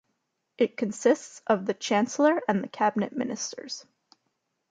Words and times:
It 0.57 0.77
consists 0.77 1.43
of 1.45 1.67
the 1.67 1.75
Chancellor 1.75 2.41
and 2.47 2.63
the 2.63 2.67
cabinet 2.67 3.13
ministers. 3.13 3.85